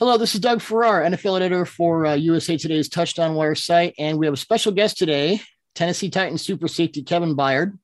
[0.00, 4.16] Hello, this is Doug Farrar, NFL editor for uh, USA Today's Touchdown Wire site, and
[4.16, 5.40] we have a special guest today,
[5.74, 7.76] Tennessee Titans super safety Kevin Byard.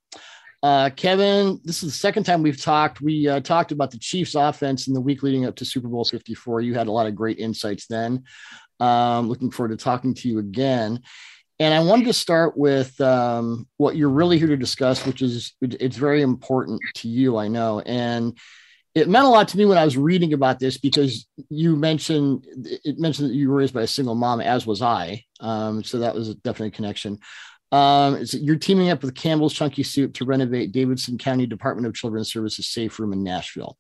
[0.63, 3.01] Uh, Kevin, this is the second time we've talked.
[3.01, 6.05] We uh, talked about the Chiefs' offense in the week leading up to Super Bowl
[6.05, 6.61] 54.
[6.61, 8.23] You had a lot of great insights then.
[8.79, 11.01] Um, looking forward to talking to you again.
[11.59, 15.55] And I wanted to start with um, what you're really here to discuss, which is
[15.61, 17.81] it's very important to you, I know.
[17.81, 18.39] And
[18.95, 22.47] it meant a lot to me when I was reading about this because you mentioned
[22.85, 25.25] it mentioned that you were raised by a single mom, as was I.
[25.41, 27.19] Um, so that was a definite connection.
[27.73, 32.33] Um, you're teaming up with Campbell's Chunky Soup to renovate Davidson County Department of Children's
[32.33, 33.77] Services safe room in Nashville.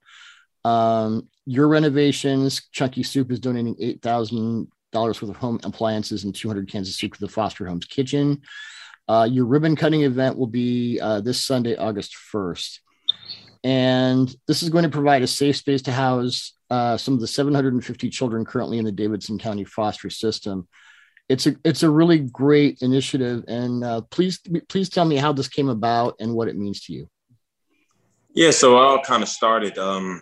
[0.65, 6.35] Um, your renovations, Chunky Soup is donating eight thousand dollars worth of home appliances and
[6.35, 8.41] 200 cans of soup to the Foster Homes Kitchen.
[9.07, 12.79] Uh, your ribbon cutting event will be uh, this Sunday, August 1st.
[13.65, 17.27] And this is going to provide a safe space to house uh, some of the
[17.27, 20.69] 750 children currently in the Davidson County foster system.
[21.31, 25.49] It's a it's a really great initiative, and uh, please please tell me how this
[25.49, 27.09] came about and what it means to you.
[28.35, 29.79] Yeah, so I all kind of started.
[29.79, 30.21] Um,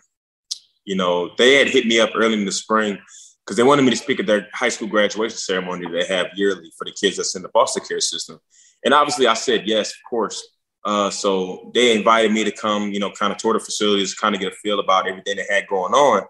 [0.85, 2.99] you know, they had hit me up early in the spring
[3.45, 6.71] because they wanted me to speak at their high school graduation ceremony they have yearly
[6.79, 8.39] for the kids that's in the foster care system.
[8.85, 10.47] And obviously, I said yes, of course.
[10.85, 14.35] Uh, so they invited me to come, you know, kind of tour the facilities, kind
[14.35, 16.25] of get a feel about everything they had going on.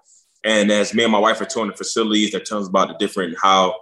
[0.44, 2.94] And as me and my wife are touring the facilities, they're telling us about the
[2.94, 3.74] different how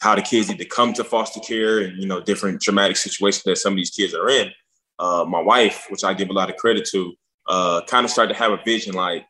[0.00, 3.42] how the kids need to come to foster care and you know different traumatic situations
[3.44, 4.50] that some of these kids are in.
[4.98, 7.14] Uh, my wife, which I give a lot of credit to,
[7.48, 9.24] uh, kind of started to have a vision like,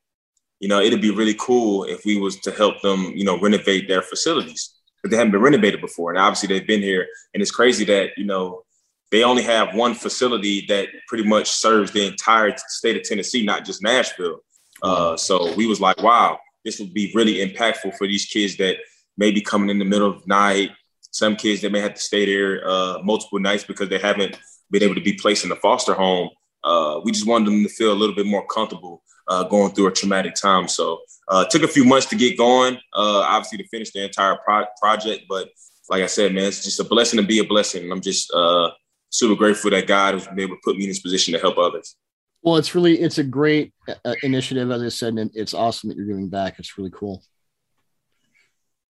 [0.59, 3.87] you know, it'd be really cool if we was to help them, you know, renovate
[3.87, 7.07] their facilities because they haven't been renovated before, and obviously they've been here.
[7.35, 8.63] And it's crazy that you know
[9.11, 13.65] they only have one facility that pretty much serves the entire state of Tennessee, not
[13.65, 14.41] just Nashville.
[14.83, 18.77] Uh, so we was like, wow, this would be really impactful for these kids that
[19.17, 20.71] may be coming in the middle of the night.
[21.11, 24.39] Some kids that may have to stay there uh, multiple nights because they haven't
[24.71, 26.31] been able to be placed in a foster home.
[26.63, 29.89] Uh, we just wanted them to feel a little bit more comfortable uh, going through
[29.89, 30.69] a traumatic time.
[30.69, 34.05] So uh, it took a few months to get going, uh, obviously to finish the
[34.05, 35.25] entire pro- project.
[35.29, 35.49] But
[35.89, 37.91] like I said, man, it's just a blessing to be a blessing.
[37.91, 38.71] I'm just uh,
[39.11, 41.59] super grateful that God has been able to put me in this position to help
[41.59, 41.97] others.
[42.43, 45.97] Well, it's really it's a great uh, initiative, as I said, and it's awesome that
[45.97, 46.59] you're giving back.
[46.59, 47.23] It's really cool.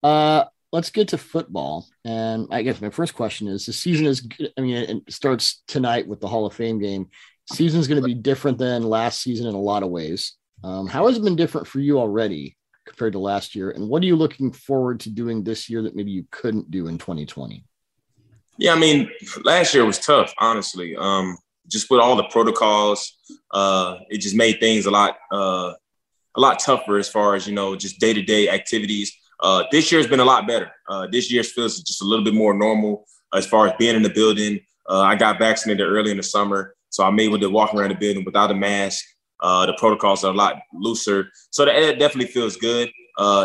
[0.02, 4.26] Uh, let's get to football, and I guess my first question is: the season is,
[4.56, 7.08] I mean, it starts tonight with the Hall of Fame game.
[7.52, 10.36] Season's going to be different than last season in a lot of ways.
[10.62, 12.56] Um, how has it been different for you already
[12.86, 15.96] compared to last year, and what are you looking forward to doing this year that
[15.96, 17.64] maybe you couldn't do in 2020?
[18.60, 19.10] Yeah, I mean,
[19.42, 20.94] last year was tough, honestly.
[20.94, 23.16] Um, just with all the protocols,
[23.52, 25.72] uh, it just made things a lot uh,
[26.36, 29.16] a lot tougher as far as you know, just day to day activities.
[29.40, 30.70] Uh, this year's been a lot better.
[30.86, 34.02] Uh, this year feels just a little bit more normal as far as being in
[34.02, 34.60] the building.
[34.86, 37.94] Uh, I got vaccinated early in the summer, so I'm able to walk around the
[37.94, 39.02] building without a mask.
[39.40, 42.90] Uh, the protocols are a lot looser, so that definitely feels good.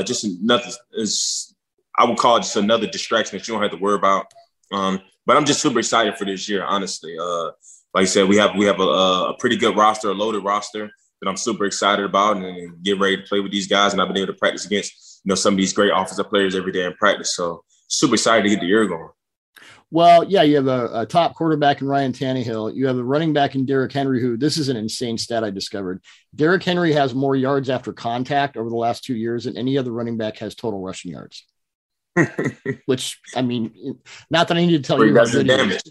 [0.03, 1.55] just nothing is,
[1.97, 4.25] I would call it just another distraction that you don't have to worry about.
[4.71, 7.17] Um, but I'm just super excited for this year, honestly.
[7.19, 7.51] Uh,
[7.93, 10.89] like I said, we have we have a, a, pretty good roster, a loaded roster
[11.21, 13.93] that I'm super excited about, and, and, get ready to play with these guys.
[13.93, 16.55] And I've been able to practice against you know some of these great offensive players
[16.55, 17.35] every day in practice.
[17.35, 19.09] So super excited to get the year going.
[19.91, 22.75] Well, yeah, you have a, a, top quarterback in Ryan Tannehill.
[22.75, 25.51] You have a running back in Derrick Henry, who this is an insane stat I
[25.51, 26.03] discovered.
[26.35, 29.91] Derrick Henry has more yards after contact over the last two years than any other
[29.91, 31.45] running back has total rushing yards.
[32.85, 35.81] which I mean, not that I need to tell you that's damage.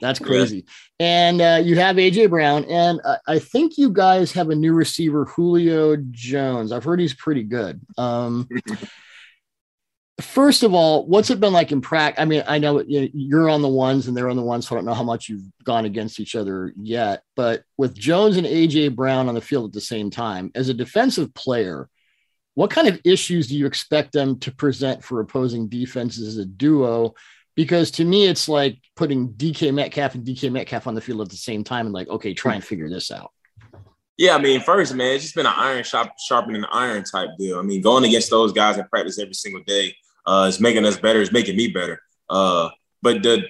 [0.00, 0.64] That's crazy.
[0.98, 1.06] Yeah.
[1.06, 4.72] And uh, you have AJ Brown, and uh, I think you guys have a new
[4.72, 6.72] receiver, Julio Jones.
[6.72, 7.80] I've heard he's pretty good.
[7.98, 8.48] Um,
[10.20, 12.22] first of all, what's it been like in practice?
[12.22, 14.78] I mean, I know you're on the ones and they're on the ones, so I
[14.78, 17.22] don't know how much you've gone against each other yet.
[17.36, 20.74] But with Jones and AJ Brown on the field at the same time, as a
[20.74, 21.88] defensive player,
[22.54, 26.46] what kind of issues do you expect them to present for opposing defenses as a
[26.46, 27.14] duo?
[27.56, 31.30] Because to me, it's like putting DK Metcalf and DK Metcalf on the field at
[31.30, 33.30] the same time and like, okay, try and figure this out.
[34.16, 37.58] Yeah, I mean, first, man, it's just been an iron sharp, sharpening iron type deal.
[37.58, 40.96] I mean, going against those guys in practice every single day uh, is making us
[40.96, 41.20] better.
[41.20, 42.00] It's making me better.
[42.30, 42.68] Uh,
[43.02, 43.44] but the,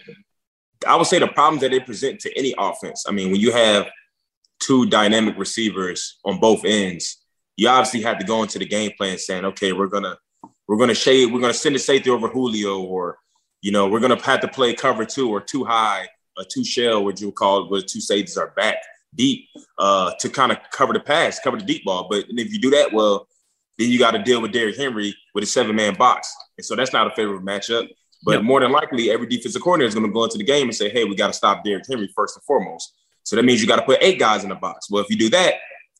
[0.89, 3.05] I would say the problems that they present to any offense.
[3.06, 3.87] I mean, when you have
[4.61, 7.24] two dynamic receivers on both ends,
[7.56, 10.17] you obviously had to go into the game plan saying, okay, we're gonna
[10.67, 13.19] we're gonna shade, we're gonna send a safety over Julio, or
[13.62, 16.09] you know, we're gonna have to play cover two or too high,
[16.39, 18.77] a two shell, what you would call it, where two safeties are back
[19.15, 19.49] deep
[19.79, 22.09] uh, to kind of cover the pass, cover the deep ball.
[22.11, 23.29] But if you do that well,
[23.79, 26.77] then you got to deal with Derrick Henry with a seven man box, and so
[26.77, 27.89] that's not a favorable matchup.
[28.25, 28.43] But yep.
[28.43, 30.89] more than likely, every defensive coordinator is going to go into the game and say,
[30.89, 33.77] "Hey, we got to stop Derrick Henry first and foremost." So that means you got
[33.77, 34.91] to put eight guys in the box.
[34.91, 35.55] Well, if you do that,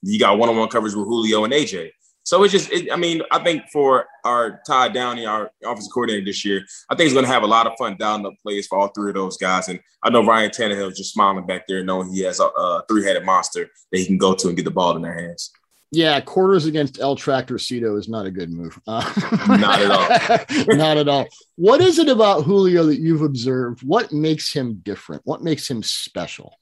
[0.05, 1.91] you got one on one coverage with Julio and AJ.
[2.25, 6.25] So it's just, it, I mean, I think for our Todd Downing, our offensive coordinator
[6.25, 8.67] this year, I think he's going to have a lot of fun down up plays
[8.67, 9.69] for all three of those guys.
[9.69, 12.85] And I know Ryan Tannehill is just smiling back there, knowing he has a, a
[12.89, 15.51] three headed monster that he can go to and get the ball in their hands.
[15.95, 18.81] Yeah, quarters against El Tractorcito is not a good move.
[18.87, 19.05] Uh,
[19.49, 20.67] not at all.
[20.77, 21.27] not at all.
[21.57, 23.83] What is it about Julio that you've observed?
[23.83, 25.23] What makes him different?
[25.25, 26.55] What makes him special?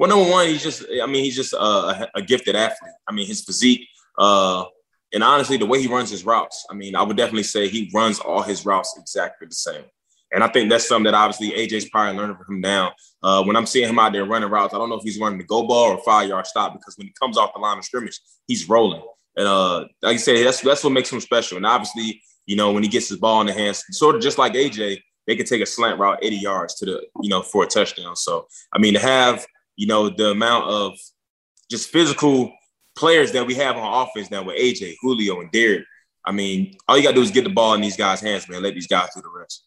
[0.00, 2.94] Well, number one, he's just, I mean, he's just a, a gifted athlete.
[3.06, 3.86] I mean, his physique,
[4.16, 4.64] uh,
[5.12, 7.90] and honestly, the way he runs his routes, I mean, I would definitely say he
[7.92, 9.84] runs all his routes exactly the same.
[10.32, 12.94] And I think that's something that obviously AJ's probably learning from him now.
[13.22, 15.38] Uh, when I'm seeing him out there running routes, I don't know if he's running
[15.38, 17.84] the go ball or five yard stop because when he comes off the line of
[17.84, 19.02] scrimmage, he's rolling.
[19.36, 21.58] And uh, like I said, that's that's what makes him special.
[21.58, 24.38] And obviously, you know, when he gets his ball in the hands, sort of just
[24.38, 27.64] like AJ, they can take a slant route 80 yards to the, you know, for
[27.64, 28.16] a touchdown.
[28.16, 29.44] So I mean, to have
[29.80, 30.98] you know, the amount of
[31.70, 32.52] just physical
[32.94, 35.86] players that we have on offense now with AJ, Julio, and Derrick.
[36.22, 38.46] I mean, all you got to do is get the ball in these guys' hands,
[38.46, 38.62] man.
[38.62, 39.66] Let these guys do the rest.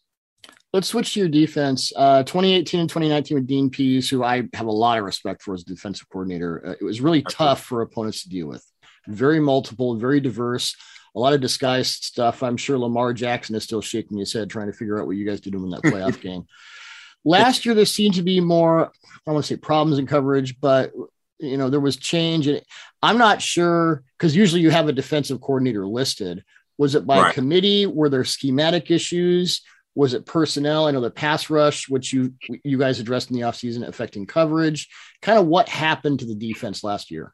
[0.72, 1.92] Let's switch to your defense.
[1.96, 5.52] Uh, 2018 and 2019 with Dean Pees, who I have a lot of respect for
[5.52, 6.64] as defensive coordinator.
[6.64, 8.64] Uh, it was really tough for opponents to deal with.
[9.08, 10.76] Very multiple, very diverse,
[11.16, 12.44] a lot of disguised stuff.
[12.44, 15.26] I'm sure Lamar Jackson is still shaking his head trying to figure out what you
[15.26, 16.46] guys did to him in that playoff game.
[17.24, 18.90] Last year, there seemed to be more,
[19.26, 20.92] I want to say problems in coverage, but
[21.38, 22.46] you know, there was change.
[22.46, 22.62] And
[23.02, 26.44] I'm not sure because usually you have a defensive coordinator listed.
[26.78, 27.34] Was it by right.
[27.34, 27.86] committee?
[27.86, 29.62] Were there schematic issues?
[29.94, 30.86] Was it personnel?
[30.86, 32.34] I know the pass rush, which you
[32.64, 34.88] you guys addressed in the offseason, affecting coverage.
[35.22, 37.32] Kind of what happened to the defense last year?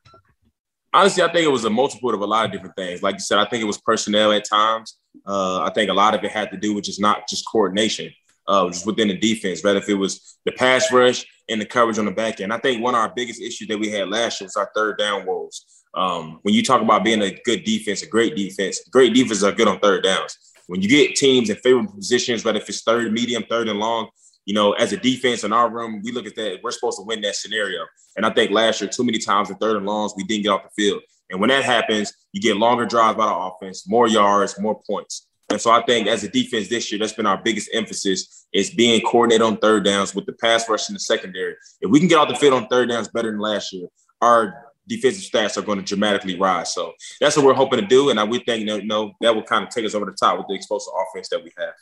[0.92, 3.02] Honestly, I think it was a multiple of a lot of different things.
[3.02, 4.98] Like you said, I think it was personnel at times.
[5.24, 8.10] Uh, I think a lot of it had to do with just not just coordination
[8.50, 11.98] uh, just within the defense, whether if it was the pass rush and the coverage
[11.98, 12.52] on the back end.
[12.52, 14.98] I think one of our biggest issues that we had last year was our third
[14.98, 15.64] down woes.
[15.94, 19.52] Um, when you talk about being a good defense, a great defense, great defenses are
[19.52, 20.36] good on third downs.
[20.66, 24.08] When you get teams in favorable positions, whether if it's third, medium, third, and long,
[24.46, 26.58] you know, as a defense in our room, we look at that.
[26.62, 27.84] We're supposed to win that scenario.
[28.16, 30.50] And I think last year, too many times in third and longs, we didn't get
[30.50, 31.02] off the field.
[31.30, 35.28] And when that happens, you get longer drives by the offense, more yards, more points.
[35.50, 38.70] And so I think as a defense this year, that's been our biggest emphasis is
[38.70, 41.54] being coordinated on third downs with the pass rush in the secondary.
[41.80, 43.88] If we can get off the field on third downs better than last year,
[44.20, 46.72] our defensive stats are going to dramatically rise.
[46.72, 48.10] So that's what we're hoping to do.
[48.10, 50.38] And I would think, you know, that will kind of take us over the top
[50.38, 51.74] with the explosive offense that we have.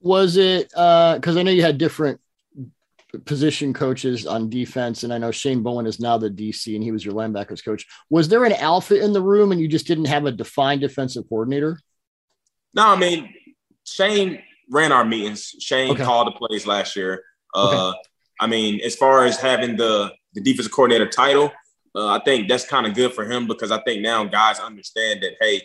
[0.00, 2.20] Was it because uh, I know you had different
[3.24, 6.92] position coaches on defense, and I know Shane Bowen is now the DC, and he
[6.92, 7.86] was your linebackers coach.
[8.10, 11.24] Was there an alpha in the room, and you just didn't have a defined defensive
[11.28, 11.80] coordinator?
[12.76, 13.34] No, I mean
[13.84, 15.54] Shane ran our meetings.
[15.60, 16.04] Shane okay.
[16.04, 17.24] called the plays last year.
[17.54, 17.98] Uh, okay.
[18.40, 21.50] I mean, as far as having the the defensive coordinator title,
[21.94, 25.22] uh, I think that's kind of good for him because I think now guys understand
[25.22, 25.62] that hey,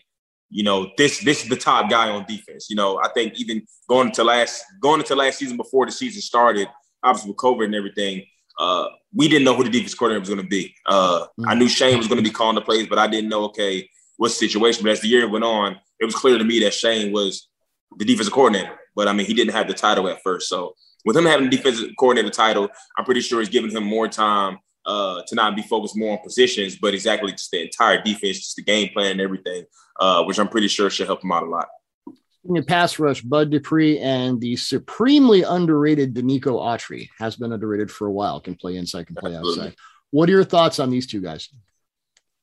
[0.49, 2.69] you know this this is the top guy on defense.
[2.69, 6.21] You know, I think even going into last going into last season before the season
[6.21, 6.69] started,
[7.03, 8.23] obviously with COVID and everything,
[8.57, 10.73] uh, we didn't know who the defense coordinator was going to be.
[10.85, 11.49] Uh, mm-hmm.
[11.49, 13.89] I knew Shane was going to be calling the plays, but I didn't know okay
[14.21, 14.83] what's the situation.
[14.83, 17.49] But as the year went on, it was clear to me that Shane was
[17.97, 18.77] the defensive coordinator.
[18.95, 20.47] But I mean, he didn't have the title at first.
[20.47, 20.75] So
[21.05, 24.59] with him having the defensive coordinator title, I'm pretty sure he's giving him more time
[24.85, 28.55] uh, to not be focused more on positions, but exactly just the entire defense, just
[28.57, 29.63] the game plan and everything,
[29.99, 31.67] uh, which I'm pretty sure should help him out a lot.
[32.45, 37.89] In the pass rush, Bud Dupree and the supremely underrated Denico Autry has been underrated
[37.89, 38.39] for a while.
[38.39, 39.63] Can play inside, can play Absolutely.
[39.63, 39.75] outside.
[40.11, 41.49] What are your thoughts on these two guys?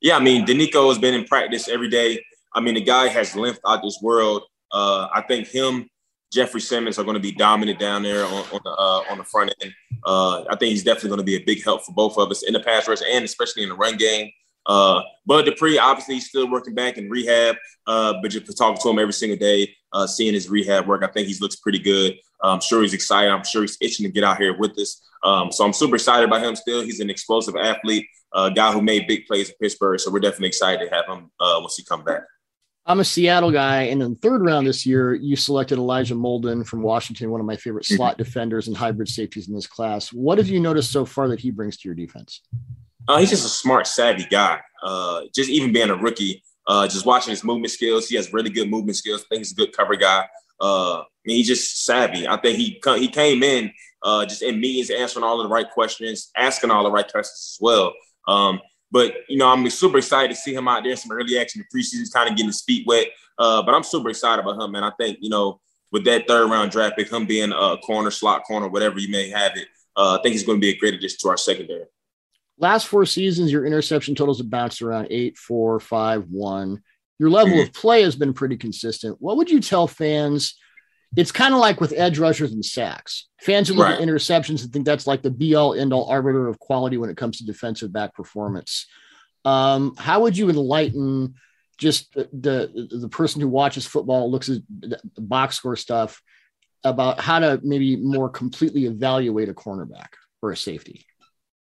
[0.00, 2.22] Yeah, I mean, Denico has been in practice every day.
[2.54, 4.42] I mean, the guy has length out this world.
[4.72, 5.88] Uh, I think him,
[6.32, 9.24] Jeffery Simmons are going to be dominant down there on, on the uh, on the
[9.24, 9.72] front end.
[10.04, 12.42] Uh, I think he's definitely going to be a big help for both of us
[12.42, 14.30] in the pass rush and especially in the run game.
[14.66, 18.90] Uh, Bud Dupree, obviously, he's still working back in rehab, uh, but just talking to
[18.90, 22.14] him every single day, uh, seeing his rehab work, I think he looks pretty good.
[22.42, 23.30] I'm sure he's excited.
[23.30, 25.02] I'm sure he's itching to get out here with us.
[25.24, 26.82] Um, so I'm super excited about him still.
[26.82, 29.98] He's an explosive athlete, a uh, guy who made big plays in Pittsburgh.
[29.98, 32.22] So we're definitely excited to have him uh, once he come back.
[32.86, 36.66] I'm a Seattle guy, and in the third round this year, you selected Elijah Molden
[36.66, 37.96] from Washington, one of my favorite mm-hmm.
[37.96, 40.10] slot defenders and hybrid safeties in this class.
[40.10, 42.40] What have you noticed so far that he brings to your defense?
[43.06, 44.60] Uh, he's just a smart, savvy guy.
[44.82, 48.48] Uh, just even being a rookie, uh, just watching his movement skills, he has really
[48.48, 49.20] good movement skills.
[49.20, 50.26] I think he's a good cover guy.
[50.60, 52.26] Uh, I mean, he's just savvy.
[52.26, 53.72] I think he he came in
[54.02, 57.56] uh, just in meetings, answering all of the right questions, asking all the right questions
[57.56, 57.94] as well.
[58.26, 58.60] Um,
[58.90, 60.96] but you know, I'm super excited to see him out there.
[60.96, 63.08] Some early action in preseason, kind of getting his feet wet.
[63.38, 65.60] Uh, but I'm super excited about him, and I think you know,
[65.92, 69.28] with that third round draft pick, him being a corner, slot corner, whatever you may
[69.30, 71.84] have it, uh, I think he's going to be a great addition to our secondary.
[72.58, 76.82] Last four seasons, your interception totals have bounced around eight, four, five, one.
[77.18, 77.68] Your level mm-hmm.
[77.68, 79.16] of play has been pretty consistent.
[79.20, 80.56] What would you tell fans?
[81.16, 83.28] It's kind of like with edge rushers and sacks.
[83.40, 84.00] Fans who look right.
[84.00, 87.10] at interceptions and think that's like the be all end all arbiter of quality when
[87.10, 88.86] it comes to defensive back performance.
[89.44, 91.34] Um, how would you enlighten
[91.78, 96.20] just the, the, the person who watches football, looks at the box score stuff
[96.84, 100.08] about how to maybe more completely evaluate a cornerback
[100.42, 101.06] or a safety?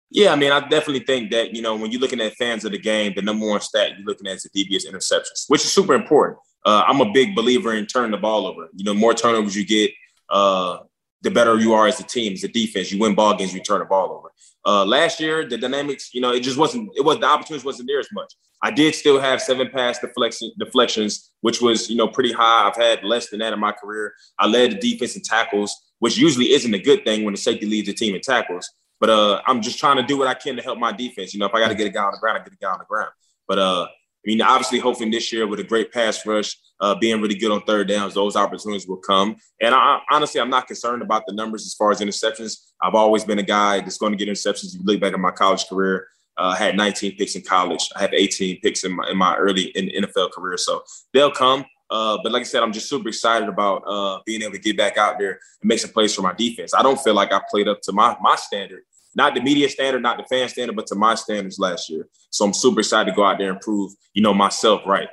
[0.09, 2.71] Yeah, I mean, I definitely think that, you know, when you're looking at fans of
[2.71, 5.71] the game, the number one stat you're looking at is the DBS interceptions, which is
[5.71, 6.39] super important.
[6.65, 8.69] Uh, I'm a big believer in turning the ball over.
[8.73, 9.91] You know, more turnovers you get,
[10.29, 10.79] uh,
[11.21, 12.91] the better you are as a team, as a defense.
[12.91, 14.31] You win ball games, you turn the ball over.
[14.65, 17.87] Uh, last year, the dynamics, you know, it just wasn't, it was, the opportunities wasn't
[17.87, 18.33] there as much.
[18.61, 22.67] I did still have seven pass deflection, deflections, which was, you know, pretty high.
[22.67, 24.13] I've had less than that in my career.
[24.39, 27.65] I led the defense in tackles, which usually isn't a good thing when the safety
[27.65, 28.69] leads the team in tackles.
[28.99, 31.33] But uh, I'm just trying to do what I can to help my defense.
[31.33, 32.57] You know, if I got to get a guy on the ground, I get a
[32.57, 33.11] guy on the ground.
[33.47, 37.21] But uh, I mean, obviously, hoping this year with a great pass rush, uh, being
[37.21, 39.35] really good on third downs, those opportunities will come.
[39.61, 42.57] And I, honestly, I'm not concerned about the numbers as far as interceptions.
[42.81, 44.73] I've always been a guy that's going to get interceptions.
[44.73, 47.89] You look back at my college career, uh, I had 19 picks in college.
[47.95, 50.57] I have 18 picks in my, in my early in NFL career.
[50.57, 51.65] So they'll come.
[51.89, 54.75] Uh, but like I said, I'm just super excited about uh, being able to get
[54.75, 56.73] back out there and make some plays for my defense.
[56.73, 58.83] I don't feel like I played up to my my standard
[59.17, 62.07] not the media standard, not the fan standard, but to my standards last year.
[62.29, 65.09] So I'm super excited to go out there and prove, you know, myself right.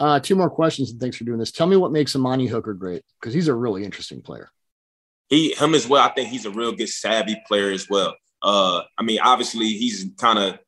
[0.00, 1.52] Uh, two more questions, and thanks for doing this.
[1.52, 4.50] Tell me what makes Amani Hooker great because he's a really interesting player.
[5.28, 6.02] He, him as well.
[6.02, 8.16] I think he's a real good, savvy player as well.
[8.42, 10.58] Uh, I mean, obviously, he's kind of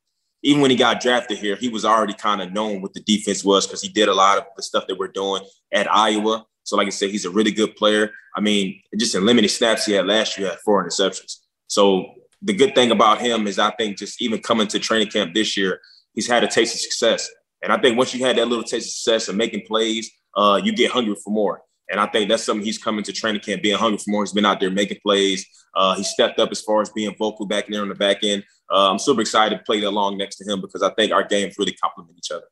[0.43, 3.43] even when he got drafted here, he was already kind of known what the defense
[3.43, 6.45] was because he did a lot of the stuff that we're doing at Iowa.
[6.63, 8.13] So, like I said, he's a really good player.
[8.37, 11.39] I mean, just in limited snaps he had last year, had four interceptions.
[11.67, 15.35] So the good thing about him is I think just even coming to training camp
[15.35, 15.81] this year,
[16.13, 17.29] he's had a taste of success.
[17.63, 20.61] And I think once you had that little taste of success and making plays, uh,
[20.63, 21.63] you get hungry for more.
[21.91, 24.23] And I think that's something he's coming to training camp, being hungry for more.
[24.23, 25.47] He's been out there making plays.
[25.75, 28.45] Uh, he stepped up as far as being vocal back there on the back end.
[28.71, 31.57] Uh, I'm super excited to play along next to him because I think our games
[31.59, 32.47] really complement each other.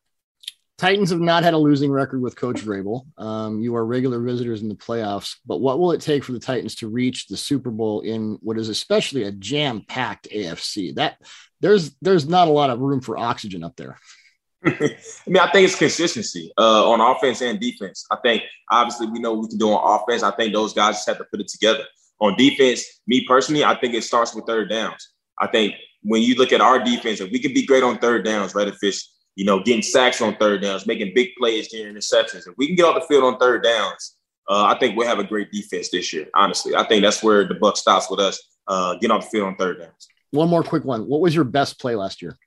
[0.82, 3.06] Titans have not had a losing record with Coach Vrabel.
[3.16, 6.40] Um, you are regular visitors in the playoffs, but what will it take for the
[6.40, 10.96] Titans to reach the Super Bowl in what is especially a jam-packed AFC?
[10.96, 11.18] That
[11.60, 13.96] there's there's not a lot of room for oxygen up there.
[14.66, 14.98] I
[15.28, 18.04] mean, I think it's consistency uh, on offense and defense.
[18.10, 20.24] I think obviously we know we can do on offense.
[20.24, 21.84] I think those guys just have to put it together.
[22.20, 25.10] On defense, me personally, I think it starts with third downs.
[25.38, 28.24] I think when you look at our defense, if we can be great on third
[28.24, 28.66] downs, right?
[28.66, 32.46] It's you know, getting sacks on third downs, making big plays during interceptions.
[32.46, 34.16] If we can get off the field on third downs,
[34.48, 36.26] uh, I think we'll have a great defense this year.
[36.34, 38.40] Honestly, I think that's where the buck stops with us.
[38.66, 40.08] Uh, getting off the field on third downs.
[40.30, 41.08] One more quick one.
[41.08, 42.38] What was your best play last year?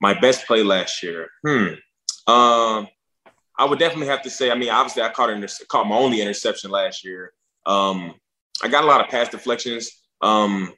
[0.00, 1.28] My best play last year.
[1.46, 1.74] Hmm.
[2.26, 2.88] Um,
[3.58, 4.50] I would definitely have to say.
[4.50, 7.32] I mean, obviously, I caught an caught my only interception last year.
[7.66, 8.14] Um,
[8.62, 9.90] I got a lot of pass deflections.
[10.20, 10.72] Um,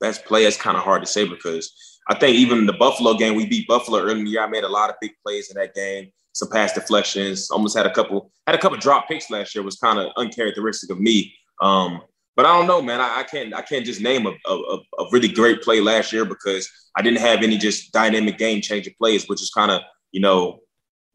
[0.00, 3.34] best play is kind of hard to say because I think even the Buffalo game,
[3.34, 4.42] we beat Buffalo early in the year.
[4.42, 7.50] I made a lot of big plays in that game, some pass deflections.
[7.50, 9.62] Almost had a couple had a couple drop picks last year.
[9.62, 11.34] Was kind of uncharacteristic of me.
[11.60, 12.00] Um,
[12.34, 13.00] but I don't know, man.
[13.00, 16.24] I, I, can't I can't just name a, a, a, really great play last year
[16.24, 20.20] because I didn't have any just dynamic game changing plays, which is kind of you
[20.20, 20.60] know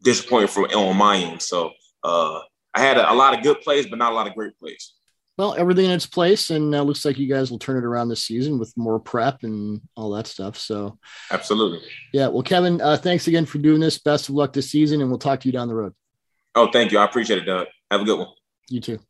[0.02, 1.42] disappointing from on my end.
[1.42, 1.72] So
[2.04, 2.40] uh,
[2.74, 4.92] I had a, a lot of good plays, but not a lot of great plays
[5.36, 8.08] well, everything in its place, and uh, looks like you guys will turn it around
[8.08, 10.56] this season with more prep and all that stuff.
[10.56, 10.98] So,
[11.30, 11.80] absolutely.
[12.12, 12.28] Yeah.
[12.28, 13.98] Well, Kevin, uh, thanks again for doing this.
[13.98, 15.94] Best of luck this season, and we'll talk to you down the road.
[16.54, 16.98] Oh, thank you.
[16.98, 17.66] I appreciate it, Doug.
[17.90, 18.28] Have a good one.
[18.68, 19.00] You too.